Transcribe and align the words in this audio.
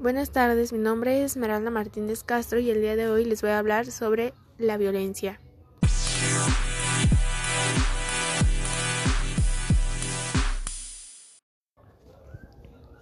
Buenas 0.00 0.30
tardes, 0.30 0.72
mi 0.72 0.78
nombre 0.78 1.24
es 1.24 1.32
Esmeralda 1.32 1.70
Martínez 1.70 2.22
Castro 2.22 2.60
y 2.60 2.70
el 2.70 2.80
día 2.80 2.94
de 2.94 3.08
hoy 3.08 3.24
les 3.24 3.42
voy 3.42 3.50
a 3.50 3.58
hablar 3.58 3.86
sobre 3.86 4.32
la 4.56 4.76
violencia. 4.76 5.40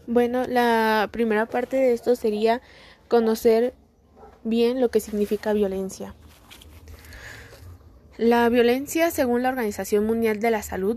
Bueno, 0.07 0.47
la 0.49 1.11
primera 1.13 1.45
parte 1.45 1.77
de 1.77 1.93
esto 1.93 2.17
sería 2.17 2.63
conocer 3.09 3.75
bien 4.43 4.81
lo 4.81 4.91
que 4.91 5.01
significa 5.01 5.53
violencia. 5.53 6.15
La 8.17 8.49
violencia, 8.49 9.11
según 9.11 9.43
la 9.43 9.51
Organización 9.51 10.07
Mundial 10.07 10.41
de 10.41 10.51
la 10.51 10.63
Salud, 10.63 10.97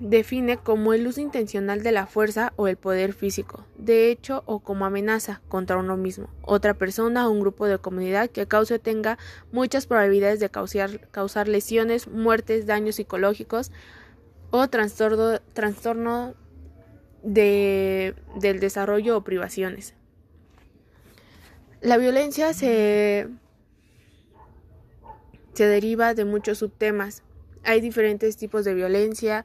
define 0.00 0.58
como 0.58 0.92
el 0.92 1.06
uso 1.06 1.20
intencional 1.20 1.82
de 1.82 1.92
la 1.92 2.06
fuerza 2.06 2.52
o 2.56 2.68
el 2.68 2.76
poder 2.76 3.12
físico, 3.12 3.64
de 3.76 4.10
hecho 4.10 4.42
o 4.46 4.60
como 4.60 4.86
amenaza 4.86 5.40
contra 5.48 5.76
uno 5.76 5.96
mismo, 5.96 6.28
otra 6.42 6.74
persona 6.74 7.26
o 7.26 7.30
un 7.30 7.40
grupo 7.40 7.66
de 7.66 7.78
comunidad 7.78 8.30
que 8.30 8.46
cause 8.46 8.74
o 8.74 8.80
tenga 8.80 9.18
muchas 9.50 9.86
probabilidades 9.86 10.40
de 10.40 10.50
causar, 10.50 11.48
lesiones, 11.48 12.06
muertes, 12.06 12.66
daños 12.66 12.96
psicológicos 12.96 13.72
o 14.50 14.68
trastorno, 14.68 15.40
trastorno 15.52 16.34
de, 17.22 18.14
del 18.40 18.60
desarrollo 18.60 19.16
o 19.16 19.24
privaciones. 19.24 19.94
La 21.80 21.96
violencia 21.96 22.54
se, 22.54 23.28
se 25.54 25.66
deriva 25.66 26.14
de 26.14 26.24
muchos 26.24 26.58
subtemas. 26.58 27.22
Hay 27.64 27.80
diferentes 27.80 28.36
tipos 28.36 28.64
de 28.64 28.74
violencia, 28.74 29.44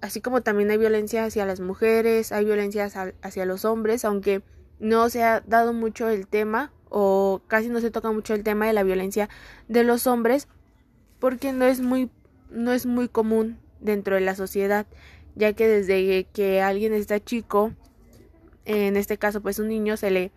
así 0.00 0.20
como 0.20 0.42
también 0.42 0.70
hay 0.70 0.78
violencia 0.78 1.24
hacia 1.24 1.46
las 1.46 1.60
mujeres, 1.60 2.32
hay 2.32 2.44
violencia 2.44 2.88
hacia 3.22 3.44
los 3.44 3.64
hombres, 3.64 4.04
aunque 4.04 4.42
no 4.78 5.08
se 5.10 5.22
ha 5.22 5.40
dado 5.40 5.72
mucho 5.72 6.08
el 6.08 6.26
tema 6.26 6.72
o 6.88 7.42
casi 7.46 7.68
no 7.68 7.80
se 7.80 7.90
toca 7.90 8.10
mucho 8.10 8.34
el 8.34 8.42
tema 8.42 8.66
de 8.66 8.72
la 8.72 8.82
violencia 8.82 9.28
de 9.68 9.84
los 9.84 10.06
hombres 10.06 10.48
porque 11.18 11.52
no 11.52 11.66
es 11.66 11.80
muy 11.80 12.10
no 12.50 12.72
es 12.72 12.86
muy 12.86 13.08
común 13.08 13.58
dentro 13.80 14.16
de 14.16 14.22
la 14.22 14.34
sociedad, 14.34 14.86
ya 15.36 15.52
que 15.52 15.68
desde 15.68 16.24
que 16.32 16.60
alguien 16.60 16.92
está 16.92 17.20
chico, 17.20 17.72
en 18.64 18.96
este 18.96 19.18
caso 19.18 19.40
pues 19.40 19.58
un 19.58 19.68
niño 19.68 19.96
se 19.96 20.10
le 20.10 20.32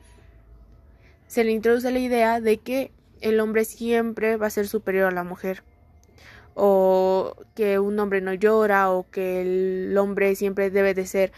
se 1.28 1.44
le 1.44 1.52
introduce 1.52 1.90
la 1.90 2.00
idea 2.00 2.40
de 2.40 2.58
que 2.58 2.92
el 3.22 3.40
hombre 3.40 3.66
siempre 3.66 4.38
va 4.38 4.48
a 4.48 4.52
ser 4.52 4.68
superior 4.68 5.08
a 5.08 5.16
la 5.16 5.24
mujer 5.24 5.64
o 6.56 7.36
que 7.56 7.80
un 7.80 8.00
hombre 8.00 8.22
no 8.22 8.34
llora 8.34 8.92
o 8.92 9.10
que 9.10 9.42
el 9.42 9.98
hombre 9.98 10.36
siempre 10.36 10.70
debe 10.70 10.94
de 10.94 11.06
ser 11.06 11.32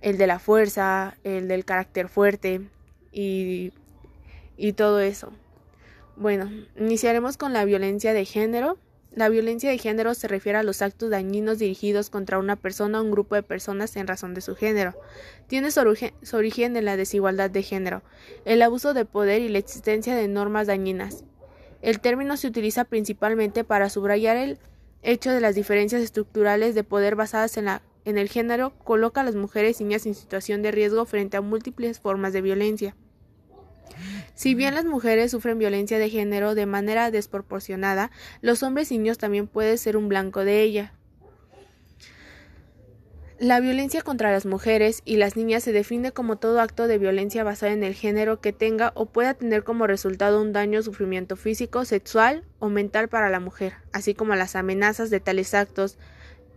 el 0.00 0.18
de 0.18 0.26
la 0.26 0.38
fuerza, 0.38 1.16
el 1.24 1.48
del 1.48 1.64
carácter 1.64 2.08
fuerte 2.08 2.60
y, 3.12 3.72
y 4.56 4.72
todo 4.74 5.00
eso. 5.00 5.32
Bueno, 6.16 6.50
iniciaremos 6.76 7.36
con 7.36 7.52
la 7.52 7.64
violencia 7.64 8.12
de 8.12 8.24
género. 8.24 8.78
La 9.14 9.28
violencia 9.28 9.70
de 9.70 9.78
género 9.78 10.14
se 10.14 10.28
refiere 10.28 10.58
a 10.58 10.62
los 10.62 10.82
actos 10.82 11.10
dañinos 11.10 11.58
dirigidos 11.58 12.10
contra 12.10 12.38
una 12.38 12.56
persona 12.56 13.00
o 13.00 13.04
un 13.04 13.10
grupo 13.10 13.34
de 13.34 13.42
personas 13.42 13.96
en 13.96 14.06
razón 14.06 14.34
de 14.34 14.40
su 14.40 14.54
género. 14.54 14.94
Tiene 15.46 15.70
su 15.70 15.80
origen, 15.80 16.12
su 16.22 16.36
origen 16.36 16.76
en 16.76 16.84
la 16.84 16.96
desigualdad 16.96 17.50
de 17.50 17.62
género, 17.62 18.02
el 18.44 18.62
abuso 18.62 18.94
de 18.94 19.04
poder 19.04 19.42
y 19.42 19.48
la 19.48 19.58
existencia 19.58 20.14
de 20.14 20.28
normas 20.28 20.66
dañinas. 20.66 21.24
El 21.80 22.00
término 22.00 22.36
se 22.36 22.48
utiliza 22.48 22.84
principalmente 22.84 23.64
para 23.64 23.88
subrayar 23.88 24.36
el 24.36 24.58
hecho 25.02 25.30
de 25.30 25.40
las 25.40 25.54
diferencias 25.54 26.02
estructurales 26.02 26.74
de 26.74 26.84
poder 26.84 27.14
basadas 27.14 27.56
en, 27.56 27.68
el 28.18 28.28
género 28.28 28.76
coloca 28.78 29.20
a 29.20 29.24
las 29.24 29.36
mujeres 29.36 29.80
y 29.80 29.84
niñas 29.84 30.06
en 30.06 30.14
situación 30.14 30.62
de 30.62 30.72
riesgo 30.72 31.04
frente 31.04 31.36
a 31.36 31.40
múltiples 31.40 32.00
formas 32.00 32.32
de 32.32 32.42
violencia. 32.42 32.96
Si 34.34 34.54
bien 34.54 34.74
las 34.74 34.84
mujeres 34.84 35.30
sufren 35.30 35.58
violencia 35.58 35.98
de 35.98 36.10
género 36.10 36.54
de 36.54 36.66
manera 36.66 37.10
desproporcionada, 37.10 38.10
los 38.40 38.62
hombres 38.62 38.92
y 38.92 38.98
niños 38.98 39.18
también 39.18 39.46
pueden 39.46 39.78
ser 39.78 39.96
un 39.96 40.08
blanco 40.08 40.44
de 40.44 40.62
ella. 40.62 40.97
La 43.40 43.60
violencia 43.60 44.02
contra 44.02 44.32
las 44.32 44.46
mujeres 44.46 45.00
y 45.04 45.16
las 45.16 45.36
niñas 45.36 45.62
se 45.62 45.70
define 45.70 46.10
como 46.10 46.38
todo 46.38 46.60
acto 46.60 46.88
de 46.88 46.98
violencia 46.98 47.44
basado 47.44 47.70
en 47.72 47.84
el 47.84 47.94
género 47.94 48.40
que 48.40 48.52
tenga 48.52 48.90
o 48.96 49.06
pueda 49.06 49.34
tener 49.34 49.62
como 49.62 49.86
resultado 49.86 50.42
un 50.42 50.52
daño 50.52 50.80
o 50.80 50.82
sufrimiento 50.82 51.36
físico, 51.36 51.84
sexual 51.84 52.42
o 52.58 52.68
mental 52.68 53.08
para 53.08 53.30
la 53.30 53.38
mujer, 53.38 53.74
así 53.92 54.12
como 54.12 54.34
las 54.34 54.56
amenazas 54.56 55.08
de 55.10 55.20
tales 55.20 55.54
actos 55.54 55.98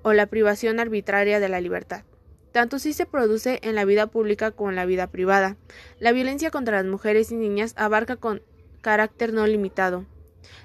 o 0.02 0.14
la 0.14 0.26
privación 0.26 0.80
arbitraria 0.80 1.40
de 1.40 1.50
la 1.50 1.62
libertad. 1.62 2.04
Tanto 2.52 2.80
si 2.80 2.94
se 2.94 3.06
produce 3.06 3.60
en 3.62 3.76
la 3.76 3.86
vida 3.86 4.08
pública 4.08 4.50
como 4.50 4.72
en 4.72 4.76
la 4.76 4.88
vida 4.88 5.06
privada. 5.06 5.58
La 6.00 6.14
violencia 6.14 6.50
contra 6.50 6.78
las 6.78 6.88
mujeres 6.88 7.32
y 7.32 7.36
niñas 7.36 7.76
abarca 7.78 8.16
con 8.16 8.42
carácter 8.82 9.34
no 9.34 9.46
limitado, 9.46 10.08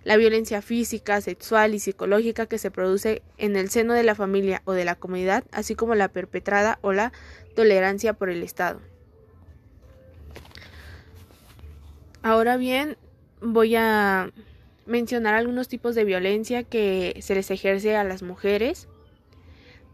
la 0.05 0.17
violencia 0.17 0.63
física, 0.63 1.21
sexual 1.21 1.75
y 1.75 1.79
psicológica 1.79 2.47
que 2.47 2.59
se 2.59 2.71
produce 2.71 3.23
en 3.39 3.57
el 3.57 3.71
seno 3.71 3.95
de 3.95 4.03
la 4.03 4.15
familia 4.15 4.63
o 4.65 4.73
de 4.73 4.85
la 4.85 4.95
comunidad, 4.95 5.45
así 5.53 5.75
como 5.75 5.95
la 5.95 6.09
perpetrada 6.09 6.79
o 6.83 6.93
la 6.93 7.13
tolerancia 7.55 8.13
por 8.13 8.31
el 8.31 8.43
Estado. 8.43 8.81
Ahora 12.23 12.57
bien, 12.57 12.97
voy 13.41 13.77
a 13.77 14.33
mencionar 14.87 15.35
algunos 15.35 15.69
tipos 15.69 15.95
de 15.95 16.05
violencia 16.05 16.63
que 16.63 17.17
se 17.21 17.35
les 17.35 17.51
ejerce 17.51 17.97
a 17.97 18.05
las 18.05 18.23
mujeres. 18.23 18.89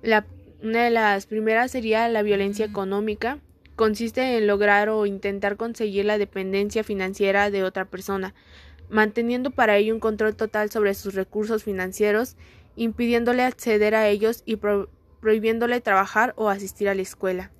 La, 0.03 0.27
una 0.63 0.85
de 0.85 0.91
las 0.91 1.27
primeras 1.27 1.71
sería 1.71 2.09
la 2.09 2.23
violencia 2.23 2.65
económica. 2.65 3.39
Consiste 3.77 4.37
en 4.37 4.47
lograr 4.47 4.89
o 4.91 5.07
intentar 5.07 5.57
conseguir 5.57 6.05
la 6.05 6.19
dependencia 6.19 6.85
financiera 6.85 7.51
de 7.51 7.65
otra 7.65 7.87
persona, 7.87 8.35
manteniendo 8.93 9.51
para 9.51 9.79
ello 9.79 9.95
un 9.95 10.01
control 10.01 10.37
total 10.37 10.71
sobre 10.71 10.93
sus 10.93 11.15
recursos 11.15 11.65
financieros, 11.65 12.37
impidiéndole 12.77 13.43
acceder 13.43 13.95
a 13.95 14.07
ellos 14.07 14.43
y 14.45 14.57
prohibiéndole 15.21 15.81
trabajar 15.81 16.35
o 16.37 16.51
asistir 16.51 16.91
a 16.91 16.95
la 16.95 17.01
escuela. 17.01 17.51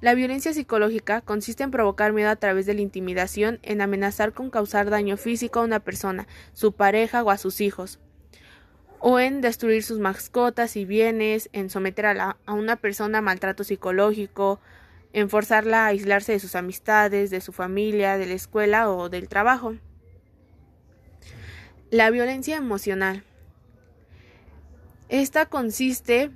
La 0.00 0.14
violencia 0.14 0.54
psicológica 0.54 1.20
consiste 1.20 1.64
en 1.64 1.70
provocar 1.70 2.14
miedo 2.14 2.30
a 2.30 2.36
través 2.36 2.64
de 2.64 2.72
la 2.72 2.80
intimidación, 2.80 3.58
en 3.62 3.82
amenazar 3.82 4.32
con 4.32 4.48
causar 4.48 4.88
daño 4.88 5.18
físico 5.18 5.60
a 5.60 5.64
una 5.64 5.80
persona, 5.80 6.26
su 6.54 6.72
pareja 6.72 7.22
o 7.22 7.30
a 7.30 7.36
sus 7.36 7.60
hijos, 7.60 8.00
o 9.00 9.20
en 9.20 9.42
destruir 9.42 9.82
sus 9.82 9.98
mascotas 9.98 10.76
y 10.76 10.86
bienes, 10.86 11.50
en 11.52 11.68
someter 11.68 12.06
a, 12.06 12.38
a 12.46 12.52
una 12.54 12.76
persona 12.76 13.18
a 13.18 13.22
maltrato 13.22 13.64
psicológico, 13.64 14.60
en 15.12 15.28
forzarla 15.28 15.84
a 15.84 15.88
aislarse 15.88 16.32
de 16.32 16.40
sus 16.40 16.54
amistades, 16.54 17.30
de 17.30 17.42
su 17.42 17.52
familia, 17.52 18.16
de 18.16 18.26
la 18.26 18.34
escuela 18.34 18.90
o 18.90 19.10
del 19.10 19.28
trabajo. 19.28 19.74
La 21.94 22.10
violencia 22.10 22.56
emocional. 22.56 23.22
Esta 25.08 25.46
consiste 25.46 26.32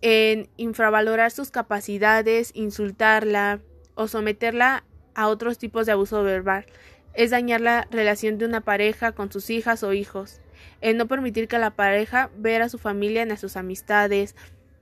en 0.00 0.48
infravalorar 0.56 1.30
sus 1.30 1.52
capacidades, 1.52 2.50
insultarla 2.54 3.60
o 3.94 4.08
someterla 4.08 4.82
a 5.14 5.28
otros 5.28 5.58
tipos 5.58 5.86
de 5.86 5.92
abuso 5.92 6.24
verbal. 6.24 6.66
Es 7.14 7.30
dañar 7.30 7.60
la 7.60 7.86
relación 7.92 8.36
de 8.38 8.46
una 8.46 8.62
pareja 8.62 9.12
con 9.12 9.30
sus 9.30 9.48
hijas 9.50 9.84
o 9.84 9.92
hijos. 9.92 10.40
En 10.80 10.96
no 10.96 11.06
permitir 11.06 11.46
que 11.46 11.60
la 11.60 11.70
pareja 11.70 12.28
vea 12.36 12.64
a 12.64 12.68
su 12.68 12.78
familia 12.78 13.24
ni 13.24 13.30
a 13.30 13.36
sus 13.36 13.56
amistades, 13.56 14.34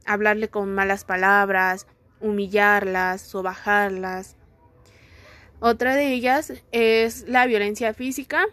hablarle 0.06 0.48
con 0.48 0.74
malas 0.74 1.04
palabras, 1.04 1.86
humillarlas 2.22 3.34
o 3.34 3.42
bajarlas. 3.42 4.38
Otra 5.60 5.96
de 5.96 6.14
ellas 6.14 6.54
es 6.72 7.28
la 7.28 7.44
violencia 7.44 7.92
física, 7.92 8.46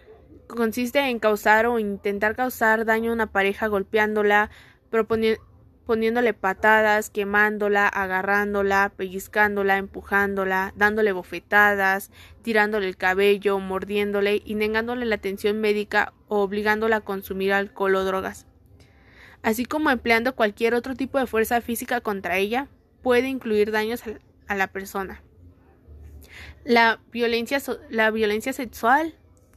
consiste 0.47 1.00
en 1.00 1.19
causar 1.19 1.66
o 1.66 1.79
intentar 1.79 2.35
causar 2.35 2.85
daño 2.85 3.11
a 3.11 3.13
una 3.13 3.31
pareja 3.31 3.67
golpeándola, 3.67 4.50
poniéndole 5.85 6.33
patadas, 6.33 7.09
quemándola, 7.09 7.88
agarrándola, 7.88 8.91
pellizcándola, 8.95 9.78
empujándola, 9.78 10.73
dándole 10.75 11.11
bofetadas, 11.11 12.12
tirándole 12.42 12.88
el 12.88 12.97
cabello, 12.97 13.59
mordiéndole 13.59 14.42
y 14.44 14.56
negándole 14.56 15.06
la 15.06 15.15
atención 15.15 15.62
médica 15.62 16.13
o 16.27 16.42
obligándola 16.42 16.97
a 16.97 17.01
consumir 17.01 17.53
alcohol 17.53 17.95
o 17.95 18.03
drogas. 18.03 18.47
Así 19.44 19.65
como 19.65 19.92
empleando 19.92 20.36
cualquier 20.36 20.74
otro 20.74 20.95
tipo 20.95 21.19
de 21.19 21.27
fuerza 21.27 21.62
física 21.62 22.01
contra 22.01 22.38
ella, 22.38 22.68
puede 23.03 23.27
incluir 23.27 23.71
daños 23.71 24.01
a 24.47 24.56
la 24.56 24.68
persona. 24.68 25.21
La 26.63 27.00
violencia, 27.12 27.62
la 27.92 28.09
violencia 28.09 28.53
sexual 28.53 29.13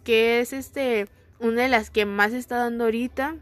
que 0.09 0.41
es 0.41 0.55
este 0.55 1.07
una 1.39 1.65
de 1.65 1.69
las 1.69 1.91
que 1.91 2.07
más 2.07 2.33
está 2.33 2.57
dando 2.57 2.85
ahorita 2.85 3.37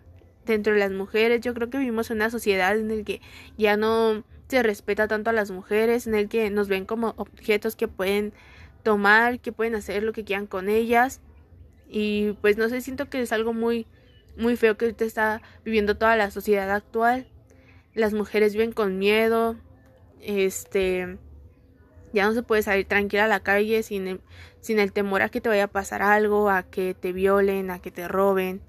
dentro 0.46 0.72
de 0.72 0.80
las 0.80 0.90
mujeres. 0.90 1.40
Yo 1.40 1.54
creo 1.54 1.70
que 1.70 1.78
vivimos 1.78 2.10
en 2.10 2.16
una 2.16 2.28
sociedad 2.28 2.76
en 2.76 2.88
la 2.88 3.04
que 3.04 3.20
ya 3.56 3.76
no 3.76 4.24
se 4.48 4.64
respeta 4.64 5.06
tanto 5.06 5.30
a 5.30 5.32
las 5.32 5.52
mujeres, 5.52 6.08
en 6.08 6.16
el 6.16 6.28
que 6.28 6.50
nos 6.50 6.66
ven 6.66 6.84
como 6.84 7.14
objetos 7.18 7.76
que 7.76 7.86
pueden 7.86 8.32
tomar, 8.82 9.38
que 9.38 9.52
pueden 9.52 9.76
hacer 9.76 10.02
lo 10.02 10.12
que 10.12 10.24
quieran 10.24 10.48
con 10.48 10.68
ellas. 10.68 11.20
Y 11.88 12.32
pues 12.40 12.56
no 12.56 12.68
sé, 12.68 12.80
siento 12.80 13.08
que 13.08 13.22
es 13.22 13.30
algo 13.30 13.52
muy 13.52 13.86
muy 14.36 14.56
feo 14.56 14.76
que 14.76 14.86
ahorita 14.86 15.04
está 15.04 15.42
viviendo 15.64 15.96
toda 15.96 16.16
la 16.16 16.32
sociedad 16.32 16.68
actual. 16.72 17.28
Las 17.94 18.12
mujeres 18.12 18.54
viven 18.54 18.72
con 18.72 18.98
miedo, 18.98 19.54
este 20.20 21.16
Ya 22.12 22.26
no 22.26 22.34
se 22.34 22.42
puede 22.42 22.62
salir 22.62 22.86
tranquila 22.86 23.24
a 23.24 23.28
la 23.28 23.40
calle 23.40 23.82
sin 23.82 24.08
el, 24.08 24.20
sin 24.60 24.78
el 24.78 24.92
temor 24.92 25.22
a 25.22 25.28
que 25.28 25.40
te 25.40 25.48
vaya 25.48 25.64
a 25.64 25.68
pasar 25.68 26.02
algo, 26.02 26.50
a 26.50 26.62
que 26.62 26.94
te 26.94 27.12
violen, 27.12 27.70
a 27.70 27.80
que 27.80 27.90
te 27.90 28.08
roben. 28.08 28.60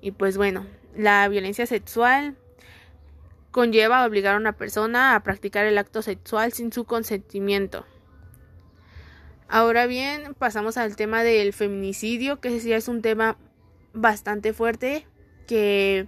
Y 0.00 0.10
pues 0.10 0.36
bueno, 0.36 0.66
la 0.96 1.28
violencia 1.28 1.66
sexual 1.66 2.36
conlleva 3.50 4.04
obligar 4.04 4.34
a 4.34 4.38
una 4.38 4.56
persona 4.56 5.14
a 5.14 5.22
practicar 5.22 5.66
el 5.66 5.78
acto 5.78 6.02
sexual 6.02 6.52
sin 6.52 6.72
su 6.72 6.84
consentimiento. 6.84 7.86
Ahora 9.48 9.86
bien, 9.86 10.34
pasamos 10.34 10.78
al 10.78 10.96
tema 10.96 11.22
del 11.22 11.52
feminicidio, 11.52 12.40
que 12.40 12.58
sí 12.58 12.72
es 12.72 12.88
un 12.88 13.02
tema 13.02 13.36
bastante 13.92 14.54
fuerte, 14.54 15.06
que 15.46 16.06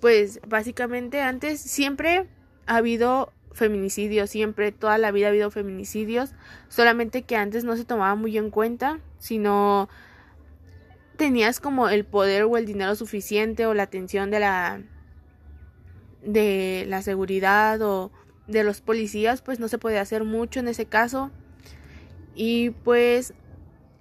pues 0.00 0.40
básicamente 0.46 1.22
antes 1.22 1.60
siempre 1.60 2.28
ha 2.66 2.76
habido 2.76 3.32
feminicidios, 3.52 4.30
siempre, 4.30 4.72
toda 4.72 4.98
la 4.98 5.10
vida 5.10 5.26
ha 5.26 5.30
habido 5.30 5.50
feminicidios, 5.50 6.32
solamente 6.68 7.22
que 7.22 7.36
antes 7.36 7.64
no 7.64 7.76
se 7.76 7.84
tomaba 7.84 8.14
muy 8.14 8.36
en 8.38 8.50
cuenta, 8.50 9.00
sino 9.18 9.88
tenías 11.16 11.60
como 11.60 11.88
el 11.88 12.04
poder 12.04 12.44
o 12.44 12.56
el 12.56 12.66
dinero 12.66 12.94
suficiente 12.94 13.66
o 13.66 13.74
la 13.74 13.82
atención 13.82 14.30
de 14.30 14.40
la 14.40 14.82
de 16.22 16.84
la 16.88 17.02
seguridad 17.02 17.80
o 17.82 18.10
de 18.46 18.64
los 18.64 18.80
policías, 18.80 19.42
pues 19.42 19.58
no 19.58 19.68
se 19.68 19.78
podía 19.78 20.00
hacer 20.00 20.24
mucho 20.24 20.60
en 20.60 20.68
ese 20.68 20.86
caso. 20.86 21.30
Y 22.34 22.70
pues 22.70 23.34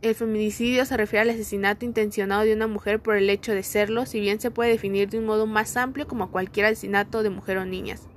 el 0.02 0.16
feminicidio 0.16 0.86
se 0.86 0.96
refiere 0.98 1.24
al 1.24 1.30
asesinato 1.30 1.86
intencionado 1.86 2.44
de 2.44 2.54
una 2.54 2.68
mujer 2.68 3.02
por 3.02 3.16
el 3.16 3.30
hecho 3.30 3.54
de 3.54 3.64
serlo, 3.64 4.06
si 4.06 4.20
bien 4.20 4.40
se 4.40 4.52
puede 4.52 4.72
definir 4.72 5.10
de 5.10 5.20
un 5.20 5.26
modo 5.26 5.46
más 5.46 5.76
amplio 5.78 6.08
como 6.08 6.32
cualquier 6.32 6.68
asesinato 6.68 7.22
de 7.24 7.30
mujer 7.30 7.58
o 7.58 7.66
niñas. 7.66 8.08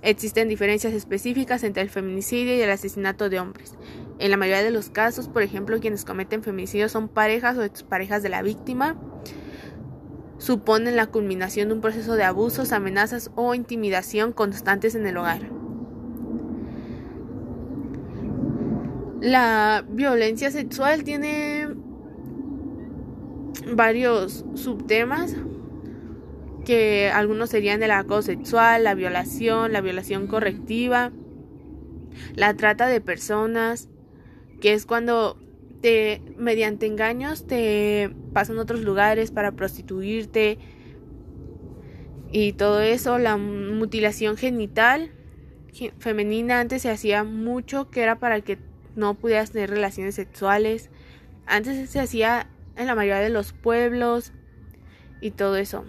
Existen 0.00 0.48
diferencias 0.48 0.92
específicas 0.92 1.64
entre 1.64 1.82
el 1.82 1.90
feminicidio 1.90 2.54
y 2.54 2.60
el 2.60 2.70
asesinato 2.70 3.28
de 3.28 3.40
hombres. 3.40 3.74
En 4.18 4.30
la 4.30 4.36
mayoría 4.36 4.62
de 4.62 4.70
los 4.70 4.90
casos, 4.90 5.28
por 5.28 5.42
ejemplo, 5.42 5.80
quienes 5.80 6.04
cometen 6.04 6.42
feminicidio 6.42 6.88
son 6.88 7.08
parejas 7.08 7.56
o 7.56 7.64
exparejas 7.64 8.22
de 8.22 8.28
la 8.28 8.42
víctima. 8.42 8.96
Suponen 10.38 10.94
la 10.94 11.06
culminación 11.06 11.68
de 11.68 11.74
un 11.74 11.80
proceso 11.80 12.14
de 12.14 12.22
abusos, 12.22 12.72
amenazas 12.72 13.32
o 13.34 13.54
intimidación 13.54 14.32
constantes 14.32 14.94
en 14.94 15.06
el 15.06 15.16
hogar. 15.16 15.50
La 19.20 19.84
violencia 19.88 20.52
sexual 20.52 21.02
tiene 21.02 21.68
varios 23.74 24.44
subtemas 24.54 25.34
que 26.68 27.10
algunos 27.10 27.48
serían 27.48 27.82
el 27.82 27.92
acoso 27.92 28.26
sexual, 28.26 28.84
la 28.84 28.92
violación, 28.92 29.72
la 29.72 29.80
violación 29.80 30.26
correctiva, 30.26 31.12
la 32.34 32.52
trata 32.58 32.88
de 32.88 33.00
personas, 33.00 33.88
que 34.60 34.74
es 34.74 34.84
cuando 34.84 35.38
te 35.80 36.20
mediante 36.36 36.84
engaños 36.84 37.46
te 37.46 38.14
pasan 38.34 38.58
a 38.58 38.60
otros 38.60 38.80
lugares 38.80 39.30
para 39.30 39.52
prostituirte 39.52 40.58
y 42.30 42.52
todo 42.52 42.82
eso, 42.82 43.16
la 43.16 43.38
mutilación 43.38 44.36
genital 44.36 45.10
femenina 45.96 46.60
antes 46.60 46.82
se 46.82 46.90
hacía 46.90 47.24
mucho 47.24 47.88
que 47.88 48.02
era 48.02 48.18
para 48.18 48.42
que 48.42 48.58
no 48.94 49.14
pudieras 49.14 49.52
tener 49.52 49.70
relaciones 49.70 50.16
sexuales. 50.16 50.90
Antes 51.46 51.88
se 51.88 51.98
hacía 51.98 52.50
en 52.76 52.86
la 52.86 52.94
mayoría 52.94 53.22
de 53.22 53.30
los 53.30 53.54
pueblos 53.54 54.34
y 55.22 55.30
todo 55.30 55.56
eso. 55.56 55.86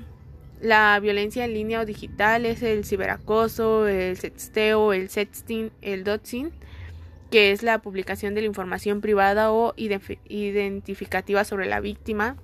La 0.62 1.00
violencia 1.00 1.46
en 1.46 1.54
línea 1.54 1.82
o 1.82 1.86
digital 1.86 2.46
es 2.46 2.62
el 2.64 2.84
ciberacoso, 2.84 3.88
el 3.88 4.18
sexteo, 4.18 4.92
el 4.92 5.10
sexting, 5.10 5.72
el 5.82 6.04
doxing, 6.04 6.52
que 7.32 7.52
es 7.52 7.64
la 7.64 7.80
publicación 7.80 8.36
de 8.36 8.42
la 8.42 8.48
información 8.48 9.00
privada 9.00 9.54
o 9.54 9.74
identificativa 9.78 11.46
sobre 11.46 11.66
la 11.68 11.80
víctima. 11.80 12.36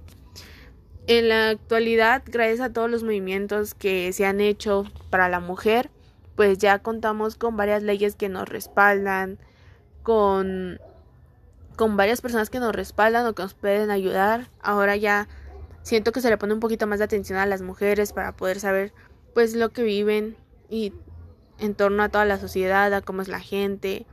En 1.07 1.27
la 1.27 1.49
actualidad, 1.49 2.23
gracias 2.25 2.61
a 2.61 2.71
todos 2.71 2.89
los 2.89 3.03
movimientos 3.03 3.75
que 3.75 4.13
se 4.13 4.25
han 4.25 4.39
hecho 4.39 4.85
para 5.09 5.27
la 5.27 5.41
mujer, 5.41 5.89
pues 6.35 6.57
ya 6.57 6.79
contamos 6.79 7.35
con 7.35 7.57
varias 7.57 7.83
leyes 7.83 8.15
que 8.15 8.29
nos 8.29 8.47
respaldan, 8.47 9.37
con, 10.03 10.79
con 11.75 11.97
varias 11.97 12.21
personas 12.21 12.49
que 12.49 12.59
nos 12.59 12.73
respaldan 12.73 13.27
o 13.27 13.33
que 13.33 13.43
nos 13.43 13.53
pueden 13.53 13.91
ayudar. 13.91 14.49
Ahora 14.61 14.95
ya 14.95 15.27
siento 15.85 16.11
que 16.11 16.19
se 16.19 16.29
le 16.31 16.37
pone 16.37 16.53
un 16.53 16.59
poquito 16.59 16.87
más 16.87 16.97
de 16.97 17.05
atención 17.05 17.37
a 17.37 17.45
las 17.45 17.61
mujeres 17.61 18.11
para 18.11 18.35
poder 18.35 18.59
saber 18.59 18.91
pues 19.35 19.53
lo 19.53 19.69
que 19.69 19.83
viven 19.83 20.35
y 20.67 20.93
en 21.59 21.75
torno 21.75 22.01
a 22.01 22.09
toda 22.09 22.25
la 22.25 22.39
sociedad, 22.39 22.91
a 22.91 23.01
cómo 23.01 23.21
es 23.21 23.27
la 23.27 23.39
gente. 23.39 24.07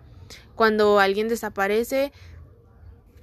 Cuando 0.54 1.00
alguien 1.00 1.28
desaparece, 1.28 2.12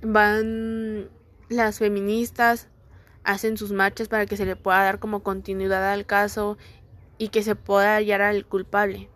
van 0.01 1.09
las 1.47 1.77
feministas, 1.77 2.69
hacen 3.23 3.55
sus 3.55 3.71
marchas 3.71 4.07
para 4.07 4.25
que 4.25 4.35
se 4.35 4.47
le 4.47 4.55
pueda 4.55 4.83
dar 4.83 4.97
como 4.97 5.21
continuidad 5.21 5.93
al 5.93 6.07
caso 6.07 6.57
y 7.19 7.29
que 7.29 7.43
se 7.43 7.55
pueda 7.55 7.97
hallar 7.97 8.23
al 8.23 8.47
culpable. 8.47 9.09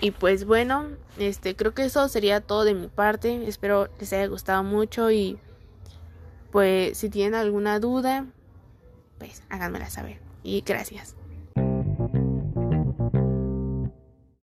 Y 0.00 0.12
pues 0.12 0.44
bueno, 0.44 0.90
este 1.18 1.56
creo 1.56 1.74
que 1.74 1.86
eso 1.86 2.08
sería 2.08 2.40
todo 2.40 2.62
de 2.62 2.74
mi 2.74 2.86
parte. 2.86 3.48
Espero 3.48 3.88
les 3.98 4.12
haya 4.12 4.26
gustado 4.28 4.62
mucho 4.62 5.10
y 5.10 5.40
pues 6.50 6.96
si 6.98 7.08
tienen 7.08 7.34
alguna 7.34 7.80
duda, 7.80 8.26
pues 9.18 9.42
háganmela 9.48 9.90
saber. 9.90 10.18
Y 10.42 10.62
gracias. 10.64 11.15